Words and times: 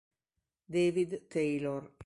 David 0.67 1.27
Taylor 1.29 1.93